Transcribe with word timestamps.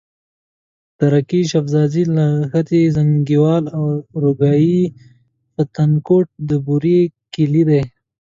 درگۍ، 0.99 1.41
شبوزې، 1.51 2.03
لښتي، 2.15 2.81
زينگيوال، 2.95 3.63
اورياگی 4.15 4.79
او 4.89 4.93
پټانکوټ 5.55 6.27
د 6.49 6.51
بوري 6.65 6.99
کلي 7.33 7.63
دي. 7.69 7.81